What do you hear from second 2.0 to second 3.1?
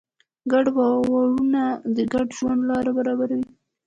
ګډ ژوند لاره